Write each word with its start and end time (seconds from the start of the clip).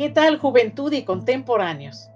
¿Qué 0.00 0.08
tal 0.08 0.38
juventud 0.38 0.90
y 0.94 1.02
contemporáneos? 1.02 2.08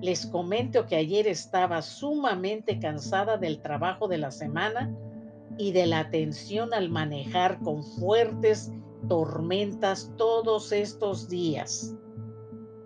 Les 0.00 0.24
comento 0.24 0.86
que 0.86 0.96
ayer 0.96 1.26
estaba 1.26 1.82
sumamente 1.82 2.78
cansada 2.78 3.36
del 3.36 3.60
trabajo 3.60 4.08
de 4.08 4.16
la 4.16 4.30
semana 4.30 4.90
y 5.58 5.72
de 5.72 5.84
la 5.84 5.98
atención 5.98 6.72
al 6.72 6.88
manejar 6.88 7.58
con 7.58 7.84
fuertes 7.84 8.72
tormentas 9.06 10.10
todos 10.16 10.72
estos 10.72 11.28
días. 11.28 11.94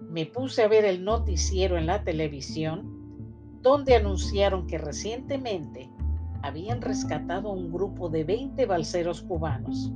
Me 0.08 0.26
puse 0.26 0.64
a 0.64 0.68
ver 0.68 0.84
el 0.84 1.04
noticiero 1.04 1.78
en 1.78 1.86
la 1.86 2.02
televisión 2.02 3.62
donde 3.62 3.94
anunciaron 3.94 4.66
que 4.66 4.78
recientemente 4.78 5.88
habían 6.42 6.82
rescatado 6.82 7.50
a 7.50 7.54
un 7.54 7.70
grupo 7.70 8.08
de 8.08 8.24
20 8.24 8.66
balseros 8.66 9.22
cubanos, 9.22 9.92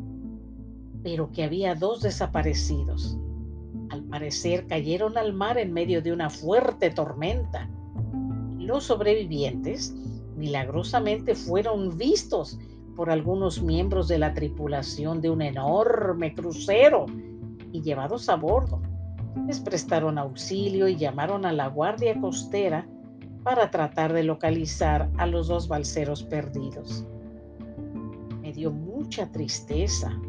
pero 1.02 1.32
que 1.32 1.42
había 1.42 1.74
dos 1.74 2.02
desaparecidos. 2.02 3.18
Al 3.94 4.02
parecer 4.02 4.66
cayeron 4.66 5.16
al 5.16 5.34
mar 5.34 5.56
en 5.56 5.72
medio 5.72 6.02
de 6.02 6.12
una 6.12 6.28
fuerte 6.28 6.90
tormenta. 6.90 7.70
Los 8.58 8.82
sobrevivientes 8.86 9.94
milagrosamente 10.36 11.36
fueron 11.36 11.96
vistos 11.96 12.58
por 12.96 13.08
algunos 13.08 13.62
miembros 13.62 14.08
de 14.08 14.18
la 14.18 14.34
tripulación 14.34 15.20
de 15.20 15.30
un 15.30 15.42
enorme 15.42 16.34
crucero 16.34 17.06
y 17.70 17.82
llevados 17.82 18.28
a 18.28 18.34
bordo. 18.34 18.82
Les 19.46 19.60
prestaron 19.60 20.18
auxilio 20.18 20.88
y 20.88 20.96
llamaron 20.96 21.46
a 21.46 21.52
la 21.52 21.68
Guardia 21.68 22.20
Costera 22.20 22.88
para 23.44 23.70
tratar 23.70 24.12
de 24.12 24.24
localizar 24.24 25.08
a 25.18 25.26
los 25.26 25.46
dos 25.46 25.68
balseros 25.68 26.24
perdidos. 26.24 27.06
Me 28.40 28.52
dio 28.52 28.72
mucha 28.72 29.30
tristeza, 29.30 30.20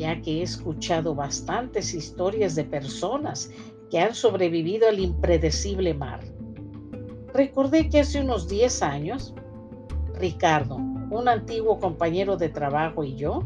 ya 0.00 0.22
que 0.22 0.38
he 0.38 0.42
escuchado 0.42 1.14
bastantes 1.14 1.92
historias 1.92 2.54
de 2.54 2.64
personas 2.64 3.50
que 3.90 4.00
han 4.00 4.14
sobrevivido 4.14 4.88
al 4.88 4.98
impredecible 4.98 5.92
mar. 5.92 6.20
Recordé 7.34 7.90
que 7.90 8.00
hace 8.00 8.22
unos 8.22 8.48
10 8.48 8.82
años, 8.82 9.34
Ricardo, 10.18 10.76
un 10.76 11.28
antiguo 11.28 11.78
compañero 11.78 12.38
de 12.38 12.48
trabajo 12.48 13.04
y 13.04 13.14
yo, 13.16 13.44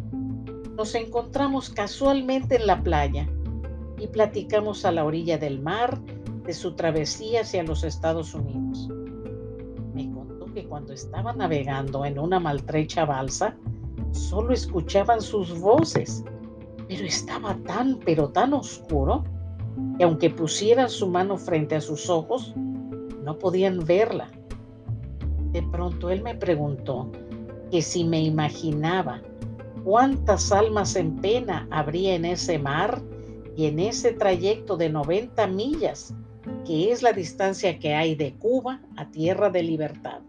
nos 0.76 0.94
encontramos 0.94 1.70
casualmente 1.70 2.54
en 2.54 2.68
la 2.68 2.80
playa 2.84 3.28
y 3.98 4.06
platicamos 4.06 4.84
a 4.84 4.92
la 4.92 5.04
orilla 5.04 5.38
del 5.38 5.60
mar 5.60 6.00
de 6.44 6.52
su 6.52 6.76
travesía 6.76 7.40
hacia 7.40 7.64
los 7.64 7.82
Estados 7.82 8.32
Unidos. 8.32 8.88
Me 9.92 10.08
contó 10.12 10.46
que 10.52 10.66
cuando 10.66 10.92
estaba 10.92 11.32
navegando 11.32 12.04
en 12.04 12.16
una 12.16 12.38
maltrecha 12.38 13.04
balsa, 13.04 13.56
solo 14.12 14.52
escuchaban 14.52 15.20
sus 15.20 15.58
voces, 15.58 16.24
pero 16.88 17.04
estaba 17.04 17.56
tan, 17.66 17.98
pero 18.04 18.28
tan 18.30 18.52
oscuro, 18.52 19.24
que 19.98 20.04
aunque 20.04 20.30
pusieran 20.30 20.88
su 20.88 21.08
mano 21.08 21.36
frente 21.36 21.76
a 21.76 21.80
sus 21.80 22.08
ojos, 22.08 22.54
no 23.24 23.38
podían 23.38 23.84
verla. 23.84 24.28
De 25.52 25.62
pronto 25.62 26.10
él 26.10 26.22
me 26.22 26.34
preguntó 26.34 27.10
que 27.70 27.82
si 27.82 28.04
me 28.04 28.22
imaginaba 28.22 29.22
cuántas 29.84 30.52
almas 30.52 30.96
en 30.96 31.16
pena 31.16 31.66
habría 31.70 32.14
en 32.14 32.24
ese 32.24 32.58
mar 32.58 33.02
y 33.56 33.66
en 33.66 33.78
ese 33.78 34.12
trayecto 34.12 34.76
de 34.76 34.90
90 34.90 35.46
millas 35.48 36.14
que 36.64 36.90
es 36.90 37.02
la 37.02 37.12
distancia 37.12 37.78
que 37.78 37.94
hay 37.94 38.14
de 38.14 38.34
Cuba 38.34 38.80
a 38.96 39.10
Tierra 39.10 39.50
de 39.50 39.62
Libertad. 39.62 40.20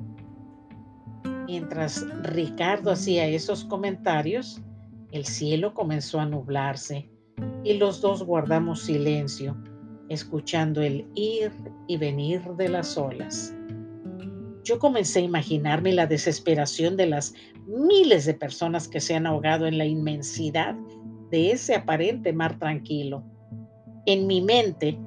Mientras 1.47 2.05
Ricardo 2.23 2.91
hacía 2.91 3.27
esos 3.27 3.63
comentarios, 3.63 4.61
el 5.11 5.25
cielo 5.25 5.73
comenzó 5.73 6.19
a 6.19 6.25
nublarse 6.25 7.09
y 7.63 7.73
los 7.73 8.01
dos 8.01 8.23
guardamos 8.23 8.81
silencio, 8.81 9.55
escuchando 10.09 10.81
el 10.81 11.07
ir 11.15 11.51
y 11.87 11.97
venir 11.97 12.41
de 12.57 12.69
las 12.69 12.97
olas. 12.97 13.53
Yo 14.63 14.79
comencé 14.79 15.19
a 15.19 15.23
imaginarme 15.23 15.93
la 15.93 16.07
desesperación 16.07 16.97
de 16.97 17.07
las 17.07 17.33
miles 17.67 18.25
de 18.25 18.33
personas 18.33 18.87
que 18.87 18.99
se 18.99 19.15
han 19.15 19.27
ahogado 19.27 19.67
en 19.67 19.77
la 19.77 19.85
inmensidad 19.85 20.75
de 21.29 21.51
ese 21.51 21.75
aparente 21.75 22.33
mar 22.33 22.57
tranquilo. 22.57 23.23
En 24.05 24.27
mi 24.27 24.41
mente 24.41 24.97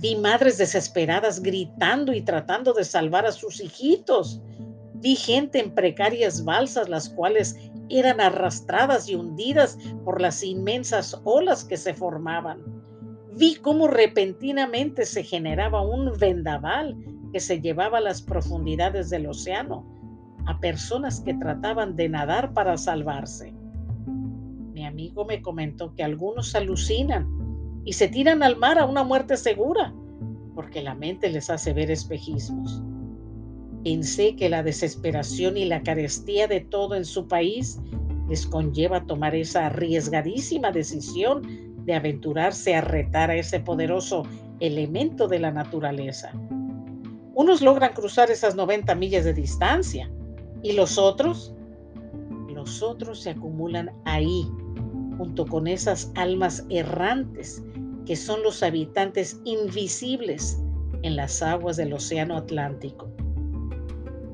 Vi 0.00 0.14
madres 0.14 0.58
desesperadas 0.58 1.40
gritando 1.40 2.12
y 2.12 2.20
tratando 2.20 2.74
de 2.74 2.84
salvar 2.84 3.24
a 3.24 3.32
sus 3.32 3.60
hijitos. 3.60 4.42
Vi 4.94 5.16
gente 5.16 5.58
en 5.58 5.74
precarias 5.74 6.44
balsas, 6.44 6.88
las 6.88 7.08
cuales 7.08 7.56
eran 7.88 8.20
arrastradas 8.20 9.08
y 9.08 9.14
hundidas 9.14 9.78
por 10.04 10.20
las 10.20 10.42
inmensas 10.42 11.20
olas 11.24 11.64
que 11.64 11.76
se 11.76 11.94
formaban. 11.94 12.62
Vi 13.34 13.56
cómo 13.56 13.86
repentinamente 13.86 15.04
se 15.04 15.22
generaba 15.22 15.82
un 15.82 16.12
vendaval 16.18 16.96
que 17.32 17.40
se 17.40 17.60
llevaba 17.60 17.98
a 17.98 18.02
las 18.02 18.22
profundidades 18.22 19.10
del 19.10 19.26
océano 19.26 19.84
a 20.46 20.58
personas 20.60 21.20
que 21.20 21.34
trataban 21.34 21.96
de 21.96 22.08
nadar 22.08 22.54
para 22.54 22.76
salvarse. 22.76 23.52
Mi 24.72 24.86
amigo 24.86 25.24
me 25.24 25.42
comentó 25.42 25.94
que 25.94 26.04
algunos 26.04 26.54
alucinan 26.54 27.28
y 27.84 27.92
se 27.94 28.08
tiran 28.08 28.42
al 28.42 28.56
mar 28.56 28.78
a 28.78 28.86
una 28.86 29.02
muerte 29.02 29.36
segura, 29.36 29.92
porque 30.54 30.82
la 30.82 30.94
mente 30.94 31.28
les 31.28 31.50
hace 31.50 31.72
ver 31.72 31.90
espejismos. 31.90 32.82
Pensé 33.86 34.34
que 34.34 34.48
la 34.48 34.64
desesperación 34.64 35.56
y 35.56 35.64
la 35.64 35.84
carestía 35.84 36.48
de 36.48 36.58
todo 36.58 36.96
en 36.96 37.04
su 37.04 37.28
país 37.28 37.78
les 38.28 38.44
conlleva 38.44 39.06
tomar 39.06 39.36
esa 39.36 39.66
arriesgadísima 39.66 40.72
decisión 40.72 41.84
de 41.84 41.94
aventurarse 41.94 42.74
a 42.74 42.80
retar 42.80 43.30
a 43.30 43.36
ese 43.36 43.60
poderoso 43.60 44.24
elemento 44.58 45.28
de 45.28 45.38
la 45.38 45.52
naturaleza. 45.52 46.32
Unos 47.36 47.62
logran 47.62 47.92
cruzar 47.92 48.28
esas 48.28 48.56
90 48.56 48.92
millas 48.96 49.24
de 49.24 49.34
distancia 49.34 50.10
y 50.64 50.72
los 50.72 50.98
otros, 50.98 51.54
los 52.52 52.82
otros 52.82 53.20
se 53.20 53.30
acumulan 53.30 53.92
ahí, 54.04 54.50
junto 55.16 55.46
con 55.46 55.68
esas 55.68 56.10
almas 56.16 56.66
errantes 56.70 57.62
que 58.04 58.16
son 58.16 58.42
los 58.42 58.64
habitantes 58.64 59.40
invisibles 59.44 60.60
en 61.02 61.14
las 61.14 61.40
aguas 61.40 61.76
del 61.76 61.92
Océano 61.92 62.36
Atlántico. 62.36 63.08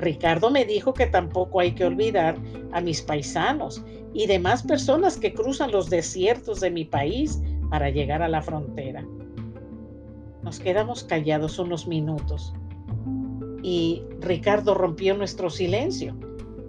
Ricardo 0.02 0.50
me 0.50 0.64
dijo 0.64 0.92
que 0.92 1.06
tampoco 1.06 1.60
hay 1.60 1.72
que 1.72 1.84
olvidar 1.84 2.36
a 2.72 2.80
mis 2.80 3.00
paisanos 3.00 3.84
y 4.12 4.26
demás 4.26 4.64
personas 4.64 5.16
que 5.16 5.32
cruzan 5.32 5.70
los 5.70 5.88
desiertos 5.88 6.58
de 6.58 6.72
mi 6.72 6.84
país 6.84 7.40
para 7.70 7.88
llegar 7.88 8.20
a 8.20 8.28
la 8.28 8.42
frontera. 8.42 9.06
Nos 10.42 10.58
quedamos 10.58 11.04
callados 11.04 11.60
unos 11.60 11.86
minutos 11.86 12.52
y 13.62 14.02
Ricardo 14.18 14.74
rompió 14.74 15.16
nuestro 15.16 15.48
silencio, 15.48 16.16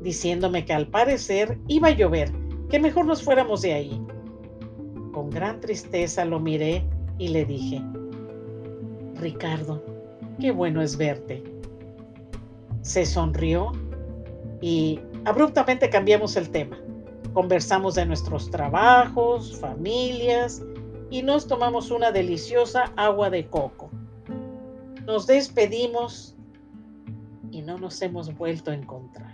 diciéndome 0.03 0.63
que 0.63 0.73
al 0.73 0.87
parecer 0.87 1.57
iba 1.67 1.87
a 1.87 1.95
llover, 1.95 2.31
que 2.69 2.79
mejor 2.79 3.07
nos 3.07 3.23
fuéramos 3.23 3.63
de 3.63 3.73
ahí. 3.73 4.05
Con 5.11 5.31
gran 5.31 5.59
tristeza 5.59 6.23
lo 6.23 6.39
miré 6.39 6.85
y 7.17 7.29
le 7.29 7.45
dije, 7.45 7.81
Ricardo, 9.15 9.83
qué 10.39 10.51
bueno 10.51 10.83
es 10.83 10.97
verte. 10.97 11.52
Se 12.83 13.05
sonrió 13.05 13.71
y 14.61 14.99
abruptamente 15.25 15.89
cambiamos 15.89 16.35
el 16.35 16.49
tema. 16.49 16.77
Conversamos 17.33 17.95
de 17.95 18.05
nuestros 18.05 18.51
trabajos, 18.51 19.59
familias 19.59 20.61
y 21.09 21.23
nos 21.23 21.47
tomamos 21.47 21.91
una 21.91 22.11
deliciosa 22.11 22.93
agua 22.95 23.29
de 23.29 23.47
coco. 23.47 23.89
Nos 25.05 25.27
despedimos 25.27 26.35
y 27.51 27.61
no 27.61 27.77
nos 27.77 28.01
hemos 28.01 28.35
vuelto 28.37 28.71
a 28.71 28.75
encontrar. 28.75 29.33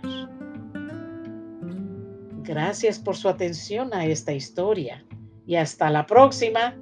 Gracias 2.42 2.98
por 2.98 3.16
su 3.16 3.28
atención 3.28 3.94
a 3.94 4.06
esta 4.06 4.32
historia 4.32 5.04
y 5.46 5.56
hasta 5.56 5.90
la 5.90 6.06
próxima. 6.06 6.74